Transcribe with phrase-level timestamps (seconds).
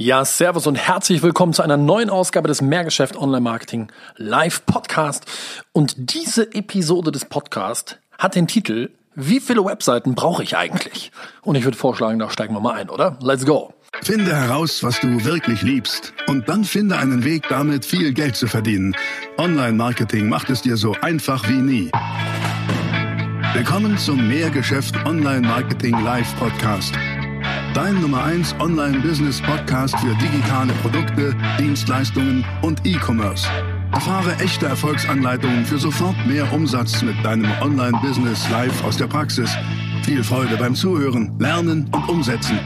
[0.00, 5.26] Ja, servus und herzlich willkommen zu einer neuen Ausgabe des Mehrgeschäft Online Marketing Live Podcast.
[5.72, 11.12] Und diese Episode des Podcasts hat den Titel Wie viele Webseiten brauche ich eigentlich?
[11.42, 13.18] Und ich würde vorschlagen, da steigen wir mal ein, oder?
[13.20, 13.74] Let's go.
[14.00, 18.46] Finde heraus, was du wirklich liebst und dann finde einen Weg, damit viel Geld zu
[18.46, 18.96] verdienen.
[19.36, 21.90] Online Marketing macht es dir so einfach wie nie.
[23.52, 26.94] Willkommen zum Mehrgeschäft Online Marketing Live Podcast.
[27.74, 33.46] Dein Nummer 1 Online-Business-Podcast für digitale Produkte, Dienstleistungen und E-Commerce.
[33.92, 39.50] Erfahre echte Erfolgsanleitungen für sofort mehr Umsatz mit deinem Online-Business live aus der Praxis.
[40.02, 42.58] Viel Freude beim Zuhören, Lernen und Umsetzen.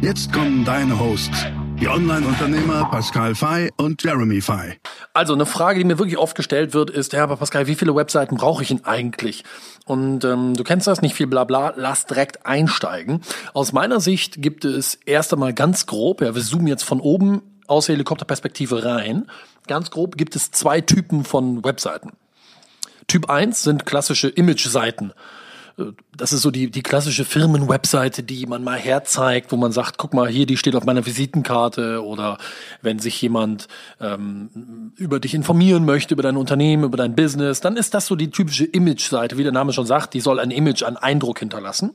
[0.00, 1.46] Jetzt kommen deine Hosts,
[1.80, 4.78] die Online-Unternehmer Pascal Fay und Jeremy Fay.
[5.14, 8.36] Also eine Frage, die mir wirklich oft gestellt wird, ist, Herr Pascal, wie viele Webseiten
[8.36, 9.44] brauche ich denn eigentlich?
[9.86, 13.20] Und ähm, du kennst das, nicht viel Blabla, lass direkt einsteigen.
[13.54, 17.42] Aus meiner Sicht gibt es erst einmal ganz grob, ja, wir zoomen jetzt von oben
[17.68, 19.30] aus der Helikopterperspektive rein,
[19.68, 22.10] ganz grob gibt es zwei Typen von Webseiten.
[23.06, 25.12] Typ 1 sind klassische Image-Seiten
[26.16, 30.12] das ist so die, die klassische Firmenwebseite, die man mal herzeigt, wo man sagt, guck
[30.12, 32.38] mal, hier, die steht auf meiner Visitenkarte oder
[32.82, 33.68] wenn sich jemand
[34.00, 38.16] ähm, über dich informieren möchte, über dein Unternehmen, über dein Business, dann ist das so
[38.16, 41.92] die typische Image-Seite, wie der Name schon sagt, die soll ein Image, einen Eindruck hinterlassen.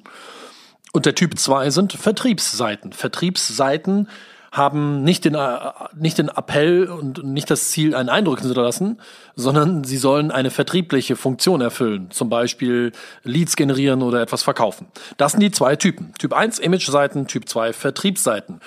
[0.94, 2.94] Und der Typ 2 sind Vertriebsseiten.
[2.94, 4.08] Vertriebsseiten
[4.54, 9.02] haben nicht den, äh, nicht den Appell und nicht das Ziel, einen Eindruck zu hinterlassen,
[9.36, 12.12] sondern sie sollen eine vertriebliche Funktion erfüllen.
[12.12, 12.92] Zum Beispiel
[13.24, 14.88] Leads generieren oder etwas verkaufen.
[15.18, 16.14] Das sind die zwei Typen.
[16.20, 18.62] Typ 1 Image-Seiten, Typ 2 Vertriebsseiten.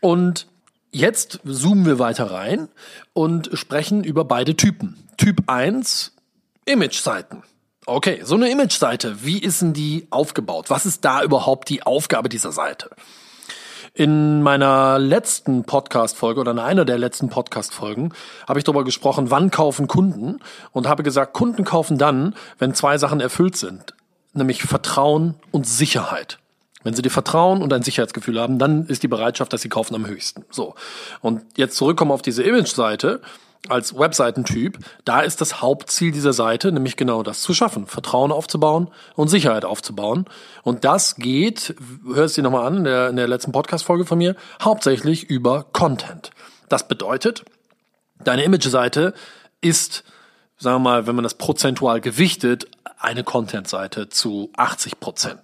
[0.00, 0.48] Und
[0.90, 2.68] jetzt zoomen wir weiter rein
[3.12, 4.96] und sprechen über beide Typen.
[5.16, 6.12] Typ 1
[6.64, 7.44] Image-Seiten.
[7.86, 10.70] Okay, so eine Image-Seite, wie ist denn die aufgebaut?
[10.70, 12.90] Was ist da überhaupt die Aufgabe dieser Seite?
[13.92, 18.12] In meiner letzten Podcast-Folge oder in einer der letzten Podcast-Folgen
[18.46, 20.38] habe ich darüber gesprochen, wann kaufen Kunden
[20.70, 23.94] und habe gesagt, Kunden kaufen dann, wenn zwei Sachen erfüllt sind,
[24.32, 26.38] nämlich Vertrauen und Sicherheit.
[26.84, 29.96] Wenn sie dir vertrauen und ein Sicherheitsgefühl haben, dann ist die Bereitschaft, dass sie kaufen,
[29.96, 30.44] am höchsten.
[30.50, 30.76] So.
[31.20, 33.20] Und jetzt zurückkommen auf diese Image-Seite
[33.68, 38.88] als Webseitentyp, da ist das Hauptziel dieser Seite nämlich genau das zu schaffen, Vertrauen aufzubauen
[39.14, 40.24] und Sicherheit aufzubauen.
[40.62, 41.74] Und das geht,
[42.06, 45.66] hör es dir nochmal an, in der, in der letzten Podcast-Folge von mir, hauptsächlich über
[45.72, 46.30] Content.
[46.68, 47.44] Das bedeutet,
[48.24, 49.12] deine Image-Seite
[49.60, 50.04] ist,
[50.56, 52.66] sagen wir mal, wenn man das prozentual gewichtet,
[52.98, 55.40] eine Content-Seite zu 80 Prozent.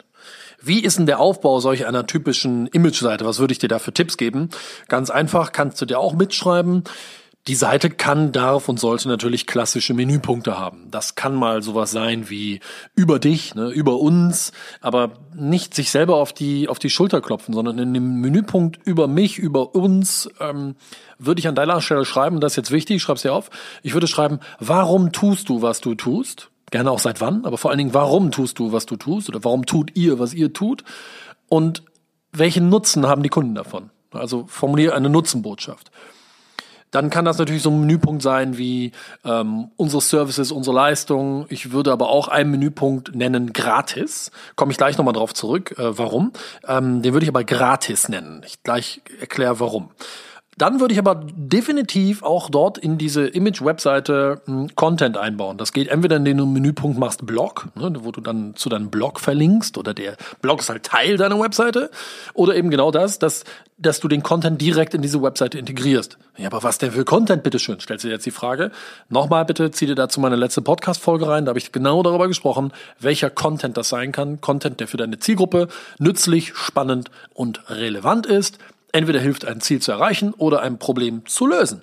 [0.61, 3.25] Wie ist denn der Aufbau solch einer typischen Image-Seite?
[3.25, 4.51] Was würde ich dir da für Tipps geben?
[4.89, 6.85] Ganz einfach, kannst du dir auch mitschreiben.
[7.49, 10.89] Die Seite kann, darf und sollte natürlich klassische Menüpunkte haben.
[10.91, 12.59] Das kann mal sowas sein wie
[12.97, 17.55] über dich, ne, über uns, aber nicht sich selber auf die, auf die Schulter klopfen,
[17.55, 20.75] sondern in dem Menüpunkt über mich, über uns, ähm,
[21.19, 23.51] würde ich an deiner Stelle schreiben, das ist jetzt wichtig, schreib's dir auf,
[23.83, 26.51] ich würde schreiben, warum tust du, was du tust?
[26.73, 29.29] Gerne auch seit wann, aber vor allen Dingen, warum tust du, was du tust?
[29.29, 30.83] Oder warum tut ihr, was ihr tut?
[31.49, 31.85] Und
[32.33, 33.91] welchen Nutzen haben die Kunden davon?
[34.11, 35.93] Also formuliere eine Nutzenbotschaft.
[36.97, 38.93] Dann kann das natürlich so ein Menüpunkt sein wie
[39.23, 41.45] ähm, unsere Services, unsere Leistungen.
[41.51, 44.31] Ich würde aber auch einen Menüpunkt nennen gratis.
[44.55, 46.33] Komme ich gleich nochmal drauf zurück, äh, warum.
[46.67, 48.41] Ähm, den würde ich aber gratis nennen.
[48.47, 49.91] Ich gleich erkläre warum.
[50.59, 55.59] Dann würde ich aber definitiv auch dort in diese Image-Webseite hm, Content einbauen.
[55.59, 58.89] Das geht entweder, indem du einen Menüpunkt machst Blog, ne, wo du dann zu deinem
[58.89, 61.91] Blog verlinkst oder der Blog ist halt Teil deiner Webseite.
[62.33, 63.45] Oder eben genau das, dass,
[63.77, 66.17] dass du den Content direkt in diese Webseite integrierst.
[66.39, 67.79] Ja, aber was denn für Content, bitteschön?
[67.79, 68.71] Stellst du dir jetzt die Frage.
[69.11, 71.45] Nochmal bitte, zieh dir dazu meine letzte Podcast-Folge rein.
[71.45, 74.41] Da habe ich genau darüber gesprochen, welcher Content das sein kann.
[74.41, 75.69] Content, der für deine Zielgruppe
[75.99, 78.59] nützlich, spannend und relevant ist
[78.93, 81.83] entweder hilft, ein Ziel zu erreichen oder ein Problem zu lösen.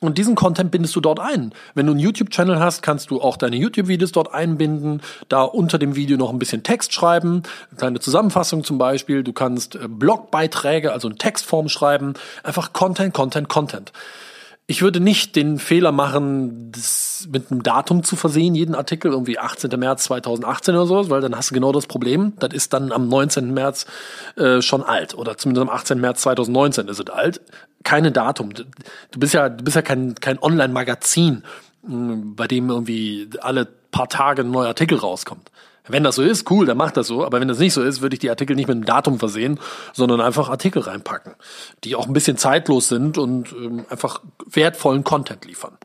[0.00, 1.52] Und diesen Content bindest du dort ein.
[1.74, 5.94] Wenn du einen YouTube-Channel hast, kannst du auch deine YouTube-Videos dort einbinden, da unter dem
[5.94, 9.22] Video noch ein bisschen Text schreiben, eine kleine Zusammenfassung zum Beispiel.
[9.22, 12.14] Du kannst äh, Blogbeiträge, also in Textform schreiben.
[12.42, 13.92] Einfach Content, Content, Content.
[14.70, 19.36] Ich würde nicht den Fehler machen, das mit einem Datum zu versehen, jeden Artikel, irgendwie
[19.36, 19.68] 18.
[19.76, 22.34] März 2018 oder so, weil dann hast du genau das Problem.
[22.38, 23.52] Das ist dann am 19.
[23.52, 23.86] März
[24.36, 26.00] äh, schon alt oder zumindest am 18.
[26.00, 27.40] März 2019 ist es alt.
[27.82, 28.50] Keine Datum.
[28.54, 31.42] Du bist ja, du bist ja kein, kein Online-Magazin,
[31.82, 35.50] bei dem irgendwie alle paar Tage ein neuer Artikel rauskommt.
[35.88, 37.24] Wenn das so ist, cool, dann macht das so.
[37.24, 39.58] Aber wenn das nicht so ist, würde ich die Artikel nicht mit einem Datum versehen,
[39.92, 41.34] sondern einfach Artikel reinpacken,
[41.84, 45.76] die auch ein bisschen zeitlos sind und ähm, einfach wertvollen Content liefern.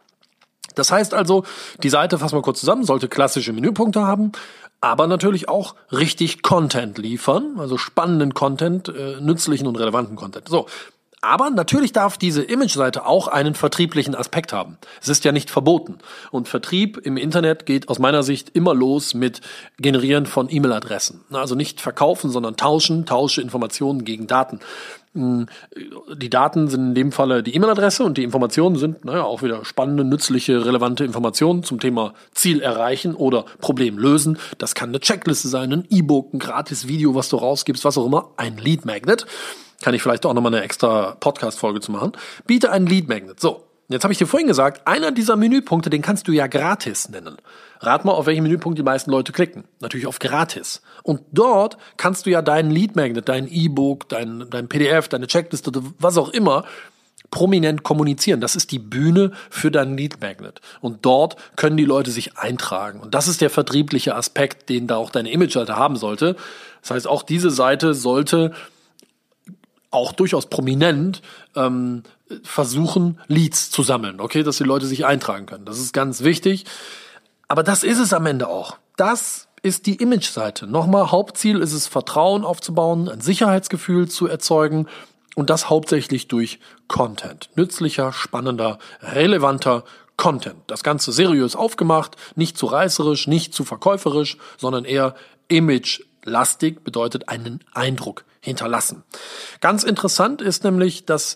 [0.76, 1.46] Das heißt also,
[1.82, 4.34] die Seite, fassen wir kurz zusammen, sollte klassische Menüpunkte haben,
[4.82, 10.48] aber natürlich auch richtig Content liefern, also spannenden Content, äh, nützlichen und relevanten Content.
[10.50, 10.68] So,
[11.26, 14.78] Aber natürlich darf diese Image-Seite auch einen vertrieblichen Aspekt haben.
[15.02, 15.98] Es ist ja nicht verboten.
[16.30, 19.42] Und Vertrieb im Internet geht aus meiner Sicht immer los mit
[19.80, 21.22] Generieren von E-Mail-Adressen.
[21.32, 24.60] Also nicht verkaufen, sondern tauschen, tausche Informationen gegen Daten.
[25.16, 25.48] Hm,
[26.16, 29.66] die Daten sind in dem Falle die E-Mail-Adresse und die Informationen sind naja, auch wieder
[29.66, 34.38] spannende, nützliche, relevante Informationen zum Thema Ziel erreichen oder Problem lösen.
[34.60, 38.06] Das kann eine Checkliste sein, ein E-Book, ein gratis Video, was du rausgibst, was auch
[38.06, 39.26] immer, ein Lead Magnet
[39.82, 42.14] kann ich vielleicht auch nochmal eine extra Podcast-Folge zu machen.
[42.46, 43.40] Biete einen Lead Magnet.
[43.40, 43.64] So.
[43.88, 47.38] Jetzt habe ich dir vorhin gesagt, einer dieser Menüpunkte, den kannst du ja gratis nennen.
[47.82, 49.66] Rat mal, auf welchen Menüpunkt die meisten Leute klicken.
[49.80, 50.82] Natürlich auf gratis.
[51.04, 55.72] Und dort kannst du ja deinen Lead Magnet, dein E-Book, dein, dein PDF, deine Checkliste,
[56.00, 56.64] was auch immer,
[57.30, 58.42] prominent kommunizieren.
[58.42, 60.62] Das ist die Bühne für deinen Lead Magnet.
[60.82, 63.00] Und dort können die Leute sich eintragen.
[63.00, 66.36] Und das ist der vertriebliche Aspekt, den da auch deine Image-Seite haben sollte.
[66.82, 68.52] Das heißt, auch diese Seite sollte
[69.96, 71.22] auch durchaus prominent
[71.56, 72.04] ähm,
[72.44, 75.66] versuchen, Leads zu sammeln, okay, dass die Leute sich eintragen können.
[75.66, 76.66] Das ist ganz wichtig.
[77.48, 78.78] Aber das ist es am Ende auch.
[78.98, 80.68] Das ist die Image-Seite.
[80.68, 84.88] Nochmal, Hauptziel ist es, Vertrauen aufzubauen, ein Sicherheitsgefühl zu erzeugen
[85.36, 87.50] und das hauptsächlich durch Content.
[87.56, 89.84] Nützlicher, spannender, relevanter
[90.18, 90.58] Content.
[90.68, 95.16] Das Ganze seriös aufgemacht, nicht zu reißerisch, nicht zu verkäuferisch, sondern eher
[95.48, 99.04] image-lastig, bedeutet einen Eindruck hinterlassen.
[99.60, 101.36] Ganz interessant ist nämlich, dass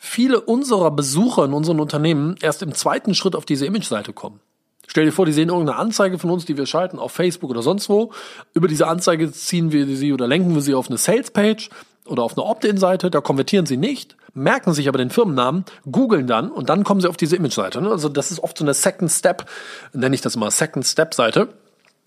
[0.00, 4.40] viele unserer Besucher in unseren Unternehmen erst im zweiten Schritt auf diese Image-Seite kommen.
[4.88, 7.62] Stell dir vor, die sehen irgendeine Anzeige von uns, die wir schalten auf Facebook oder
[7.62, 8.12] sonst wo.
[8.52, 11.70] Über diese Anzeige ziehen wir sie oder lenken wir sie auf eine Sales-Page
[12.06, 13.10] oder auf eine Opt-in-Seite.
[13.10, 17.08] Da konvertieren sie nicht, merken sich aber den Firmennamen, googeln dann und dann kommen sie
[17.08, 17.80] auf diese Image-Seite.
[17.82, 19.46] Also das ist oft so eine Second Step,
[19.92, 21.48] nenne ich das mal Second Step-Seite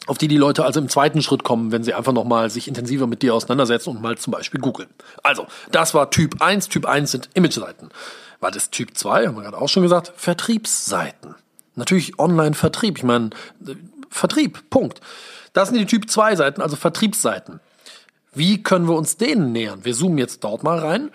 [0.07, 3.07] auf die die Leute also im zweiten Schritt kommen, wenn sie einfach nochmal sich intensiver
[3.07, 4.89] mit dir auseinandersetzen und mal zum Beispiel googeln.
[5.23, 6.69] Also, das war Typ 1.
[6.69, 7.89] Typ 1 sind Image-Seiten.
[8.39, 9.27] Was ist Typ 2?
[9.27, 10.13] Haben wir gerade auch schon gesagt.
[10.15, 11.35] Vertriebsseiten.
[11.75, 12.97] Natürlich Online-Vertrieb.
[12.97, 13.31] Ich meine,
[14.09, 15.01] Vertrieb, Punkt.
[15.53, 17.59] Das sind die Typ 2 Seiten, also Vertriebsseiten.
[18.33, 19.85] Wie können wir uns denen nähern?
[19.85, 21.09] Wir zoomen jetzt dort mal rein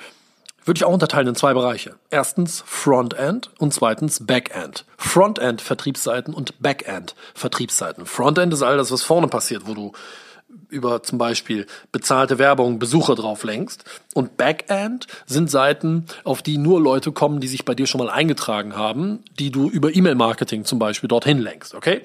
[0.64, 1.96] würde ich auch unterteilen in zwei Bereiche.
[2.10, 4.84] Erstens Frontend und zweitens Backend.
[4.96, 8.06] Frontend Vertriebsseiten und Backend Vertriebsseiten.
[8.06, 9.92] Frontend ist all das, was vorne passiert, wo du
[10.68, 13.84] über zum Beispiel bezahlte Werbung Besucher drauf lenkst.
[14.14, 18.10] Und Backend sind Seiten, auf die nur Leute kommen, die sich bei dir schon mal
[18.10, 22.02] eingetragen haben, die du über E-Mail-Marketing zum Beispiel dorthin lenkst, okay?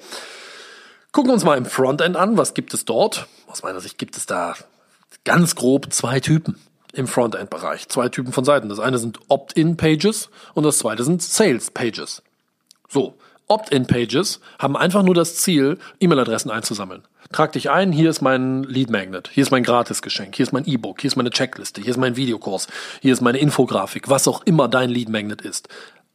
[1.12, 2.36] Gucken wir uns mal im Frontend an.
[2.36, 3.26] Was gibt es dort?
[3.46, 4.54] Aus meiner Sicht gibt es da
[5.24, 6.56] ganz grob zwei Typen
[6.96, 7.88] im Frontend-Bereich.
[7.88, 8.68] Zwei Typen von Seiten.
[8.68, 12.22] Das eine sind Opt-in-Pages und das zweite sind Sales-Pages.
[12.88, 13.14] So,
[13.48, 17.02] Opt-in-Pages haben einfach nur das Ziel, E-Mail-Adressen einzusammeln.
[17.32, 20.64] Trag dich ein, hier ist mein Lead Magnet, hier ist mein Gratisgeschenk, hier ist mein
[20.64, 22.68] E-Book, hier ist meine Checkliste, hier ist mein Videokurs,
[23.02, 25.68] hier ist meine Infografik, was auch immer dein Lead Magnet ist.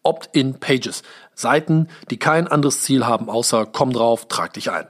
[0.03, 1.03] Opt-in Pages.
[1.35, 4.87] Seiten, die kein anderes Ziel haben, außer komm drauf, trag dich ein.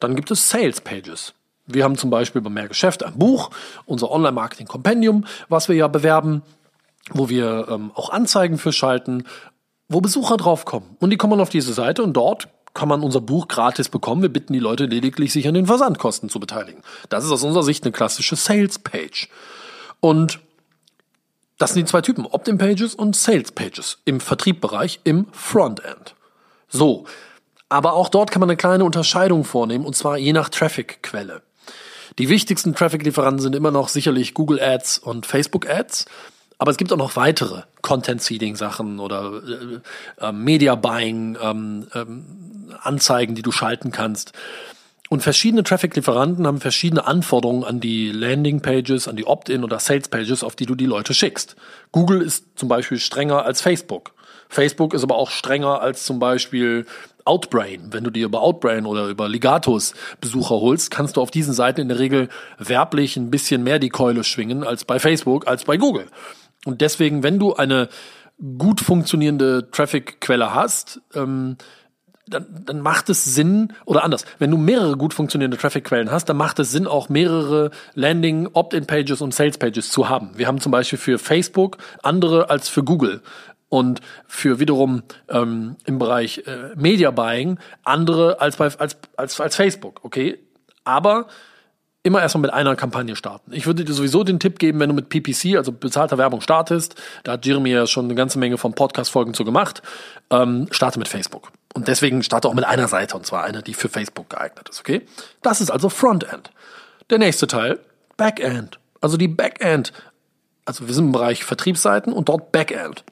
[0.00, 1.32] Dann gibt es Sales Pages.
[1.66, 3.50] Wir haben zum Beispiel bei Mehr Geschäft ein Buch,
[3.84, 6.42] unser Online-Marketing-Kompendium, was wir ja bewerben,
[7.10, 9.24] wo wir ähm, auch Anzeigen für schalten,
[9.88, 10.96] wo Besucher draufkommen.
[11.00, 14.22] Und die kommen auf diese Seite und dort kann man unser Buch gratis bekommen.
[14.22, 16.82] Wir bitten die Leute lediglich, sich an den Versandkosten zu beteiligen.
[17.08, 19.28] Das ist aus unserer Sicht eine klassische Sales-Page.
[20.00, 20.40] Und
[21.58, 26.14] das sind die zwei Typen, Opt-in-Pages und Sales-Pages im Vertriebbereich im Frontend.
[26.68, 27.06] So,
[27.68, 31.42] aber auch dort kann man eine kleine Unterscheidung vornehmen, und zwar je nach Traffic-Quelle.
[32.18, 36.06] Die wichtigsten Traffic-Lieferanten sind immer noch sicherlich Google Ads und Facebook Ads.
[36.58, 43.42] Aber es gibt auch noch weitere Content-Seeding-Sachen oder äh, äh, Media-Buying, ähm, ähm, Anzeigen, die
[43.42, 44.32] du schalten kannst.
[45.08, 50.56] Und verschiedene Traffic-Lieferanten haben verschiedene Anforderungen an die Landing-Pages, an die Opt-in oder Sales-Pages, auf
[50.56, 51.56] die du die Leute schickst.
[51.92, 54.14] Google ist zum Beispiel strenger als Facebook.
[54.48, 56.86] Facebook ist aber auch strenger als zum Beispiel
[57.26, 57.88] Outbrain.
[57.90, 61.80] Wenn du dir über Outbrain oder über Ligatus Besucher holst, kannst du auf diesen Seiten
[61.80, 62.28] in der Regel
[62.58, 66.06] werblich ein bisschen mehr die Keule schwingen als bei Facebook, als bei Google.
[66.64, 67.88] Und deswegen, wenn du eine
[68.58, 71.56] gut funktionierende Traffic-Quelle hast, ähm,
[72.28, 76.36] dann, dann macht es Sinn, oder anders, wenn du mehrere gut funktionierende Traffic-Quellen hast, dann
[76.36, 80.32] macht es Sinn, auch mehrere Landing, Opt-in-Pages und Sales-Pages zu haben.
[80.36, 83.22] Wir haben zum Beispiel für Facebook andere als für Google
[83.68, 89.56] und für wiederum ähm, im Bereich äh, Media Buying andere als bei als als als
[89.56, 90.38] Facebook, okay?
[90.84, 91.26] Aber
[92.06, 93.52] immer erstmal mit einer Kampagne starten.
[93.52, 96.94] Ich würde dir sowieso den Tipp geben, wenn du mit PPC, also bezahlter Werbung startest,
[97.24, 99.82] da hat Jeremy ja schon eine ganze Menge von Podcast-Folgen zu gemacht,
[100.30, 101.50] ähm, starte mit Facebook.
[101.74, 104.78] Und deswegen starte auch mit einer Seite, und zwar einer, die für Facebook geeignet ist,
[104.78, 105.02] okay?
[105.42, 106.52] Das ist also Frontend.
[107.10, 107.80] Der nächste Teil,
[108.16, 108.78] Backend.
[109.00, 109.92] Also die Backend
[110.64, 113.04] Also wir sind im Bereich Vertriebsseiten und dort Backend.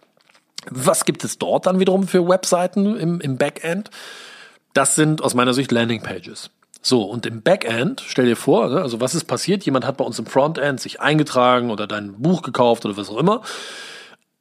[0.70, 3.90] Was gibt es dort dann wiederum für Webseiten im, im Backend?
[4.72, 6.50] Das sind aus meiner Sicht Landingpages.
[6.82, 9.64] So, und im Backend, stell dir vor, ne, also was ist passiert?
[9.64, 13.16] Jemand hat bei uns im Frontend sich eingetragen oder dein Buch gekauft oder was auch
[13.16, 13.42] immer.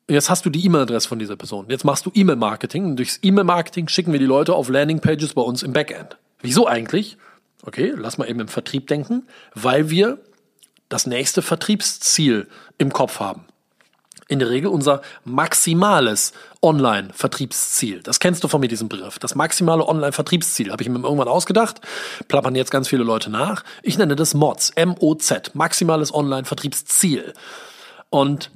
[0.09, 1.67] Jetzt hast du die E-Mail-Adresse von dieser Person.
[1.69, 5.63] Jetzt machst du E-Mail-Marketing und durchs E-Mail-Marketing schicken wir die Leute auf Landingpages bei uns
[5.63, 6.17] im Backend.
[6.41, 7.17] Wieso eigentlich?
[7.65, 9.25] Okay, lass mal eben im Vertrieb denken,
[9.55, 10.19] weil wir
[10.89, 13.45] das nächste Vertriebsziel im Kopf haben
[14.27, 18.01] in der Regel unser maximales Online-Vertriebsziel.
[18.03, 19.19] Das kennst du von mir, diesen Begriff.
[19.19, 21.81] Das maximale Online-Vertriebsziel habe ich mir irgendwann ausgedacht.
[22.27, 23.63] Plappern jetzt ganz viele Leute nach.
[23.81, 27.33] Ich nenne das MOZ, M-O-Z, maximales Online-Vertriebsziel.
[28.09, 28.51] Und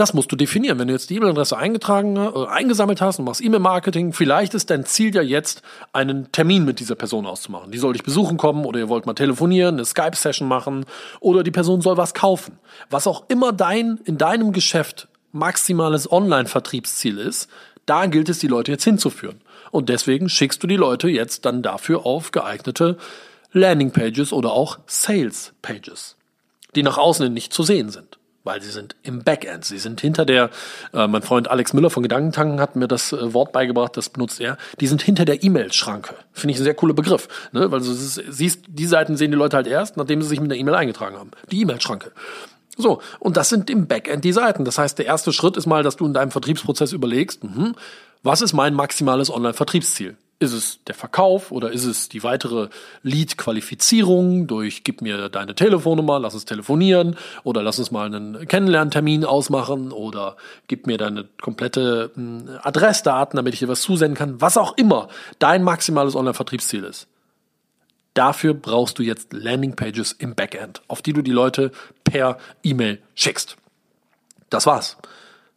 [0.00, 0.78] das musst du definieren.
[0.78, 4.86] Wenn du jetzt die E-Mail-Adresse eingetragen, äh, eingesammelt hast und machst E-Mail-Marketing, vielleicht ist dein
[4.86, 5.60] Ziel ja jetzt,
[5.92, 7.70] einen Termin mit dieser Person auszumachen.
[7.70, 10.86] Die soll dich besuchen kommen oder ihr wollt mal telefonieren, eine Skype-Session machen
[11.20, 12.58] oder die Person soll was kaufen.
[12.88, 17.48] Was auch immer dein, in deinem Geschäft maximales Online-Vertriebsziel ist,
[17.86, 19.40] da gilt es, die Leute jetzt hinzuführen.
[19.70, 22.96] Und deswegen schickst du die Leute jetzt dann dafür auf geeignete
[23.52, 26.16] Landing-Pages oder auch Sales-Pages,
[26.74, 29.64] die nach außen nicht zu sehen sind weil sie sind im Backend.
[29.64, 30.50] Sie sind hinter der,
[30.92, 34.40] äh, mein Freund Alex Müller von Gedankentanken hat mir das äh, Wort beigebracht, das benutzt
[34.40, 36.14] er, die sind hinter der E-Mail-Schranke.
[36.32, 37.70] Finde ich ein sehr cooler Begriff, ne?
[37.70, 40.58] weil du siehst, die Seiten sehen die Leute halt erst, nachdem sie sich mit der
[40.58, 41.30] E-Mail eingetragen haben.
[41.50, 42.12] Die E-Mail-Schranke.
[42.76, 44.64] So, und das sind im Backend die Seiten.
[44.64, 47.72] Das heißt, der erste Schritt ist mal, dass du in deinem Vertriebsprozess überlegst, mh,
[48.22, 50.16] was ist mein maximales Online-Vertriebsziel?
[50.42, 52.68] Ist es der Verkauf oder ist es die weitere
[53.02, 59.26] Lead-Qualifizierung durch gib mir deine Telefonnummer, lass uns telefonieren oder lass uns mal einen Kennenlerntermin
[59.26, 60.36] ausmachen oder
[60.66, 62.10] gib mir deine komplette
[62.62, 65.08] Adressdaten, damit ich dir was zusenden kann, was auch immer
[65.38, 67.06] dein maximales Online-Vertriebsziel ist.
[68.20, 71.72] Dafür brauchst du jetzt Landingpages im Backend, auf die du die Leute
[72.04, 73.56] per E-Mail schickst.
[74.50, 74.98] Das war's.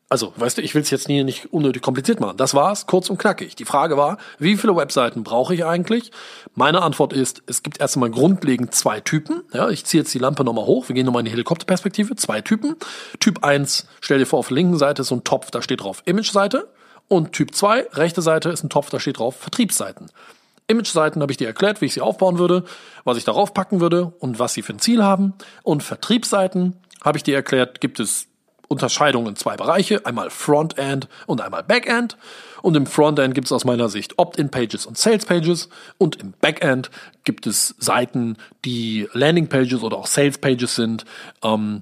[0.07, 2.37] Also, weißt du, ich will es jetzt nie nicht unnötig kompliziert machen.
[2.37, 3.57] Das war's, kurz und knackig.
[3.57, 6.13] Die Frage war, wie viele Webseiten brauche ich eigentlich?
[6.55, 9.43] Meine Antwort ist, es gibt erst einmal grundlegend zwei Typen.
[9.51, 10.87] Ja, ich ziehe jetzt die Lampe nochmal hoch.
[10.87, 12.15] Wir gehen nochmal in die Helikopterperspektive.
[12.15, 12.77] Zwei Typen.
[13.19, 15.81] Typ 1, stell dir vor, auf der linken Seite ist so ein Topf, da steht
[15.81, 16.69] drauf Image-Seite.
[17.09, 20.09] Und Typ 2, rechte Seite ist ein Topf, da steht drauf Vertriebsseiten.
[20.67, 22.63] Image-Seiten habe ich dir erklärt, wie ich sie aufbauen würde,
[23.03, 25.33] was ich darauf packen würde und was sie für ein Ziel haben.
[25.63, 28.27] Und Vertriebsseiten habe ich dir erklärt, gibt es
[28.67, 32.17] Unterscheidungen in zwei Bereiche, einmal Frontend und einmal Backend.
[32.61, 36.89] Und im Frontend gibt es aus meiner Sicht Opt-in-Pages und Sales-Pages und im Backend
[37.23, 41.05] gibt es Seiten, die Landing-Pages oder auch Sales-Pages sind.
[41.43, 41.81] Ähm,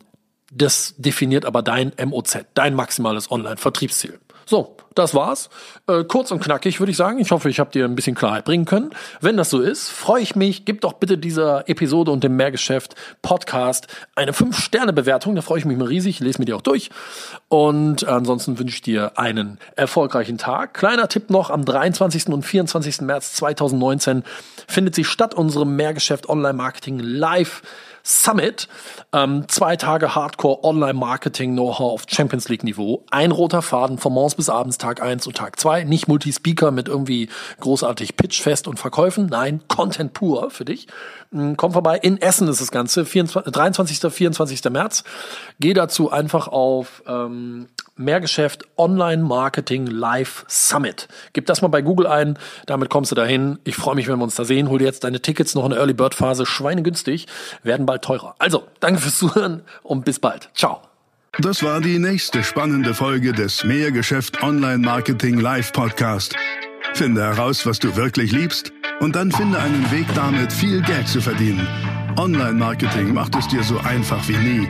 [0.51, 4.19] das definiert aber dein MOZ, dein maximales Online-Vertriebsziel.
[4.45, 5.49] So, das war's.
[5.87, 7.19] Äh, kurz und knackig würde ich sagen.
[7.19, 8.91] Ich hoffe, ich habe dir ein bisschen Klarheit bringen können.
[9.21, 10.65] Wenn das so ist, freue ich mich.
[10.65, 15.35] Gib doch bitte dieser Episode und dem Mehrgeschäft Podcast eine 5-Sterne-Bewertung.
[15.35, 16.19] Da freue ich mich mal riesig.
[16.19, 16.89] lese mir die auch durch.
[17.47, 20.73] Und ansonsten wünsche ich dir einen erfolgreichen Tag.
[20.73, 22.27] Kleiner Tipp noch, am 23.
[22.27, 23.01] und 24.
[23.01, 24.23] März 2019
[24.67, 27.61] findet sich statt unserem Mehrgeschäft Online Marketing live
[28.03, 28.67] Summit.
[29.13, 33.05] Ähm, zwei Tage Hardcore Online-Marketing Know-how auf Champions League Niveau.
[33.11, 35.83] Ein roter Faden von morgens bis abends Tag eins und Tag zwei.
[35.83, 37.29] Nicht Multi-Speaker mit irgendwie
[37.59, 39.27] großartig Pitchfest und Verkäufen.
[39.27, 40.87] Nein, Content pur für dich.
[41.31, 41.97] Mm, komm vorbei.
[41.97, 43.05] In Essen ist das Ganze.
[43.05, 44.11] 24, 23.
[44.11, 44.63] 24.
[44.71, 45.03] März.
[45.59, 47.67] Geh dazu einfach auf ähm,
[48.01, 51.07] Mehrgeschäft Online Marketing Live Summit.
[51.33, 53.59] Gib das mal bei Google ein, damit kommst du dahin.
[53.63, 54.69] Ich freue mich, wenn wir uns da sehen.
[54.69, 57.27] Hol dir jetzt deine Tickets noch in der Early Bird Phase, schweinegünstig,
[57.63, 58.35] werden bald teurer.
[58.39, 60.49] Also, danke fürs Zuhören und bis bald.
[60.53, 60.81] Ciao.
[61.39, 66.35] Das war die nächste spannende Folge des Mehrgeschäft Online Marketing Live Podcast.
[66.93, 71.21] Finde heraus, was du wirklich liebst und dann finde einen Weg damit, viel Geld zu
[71.21, 71.65] verdienen.
[72.17, 74.69] Online Marketing macht es dir so einfach wie nie.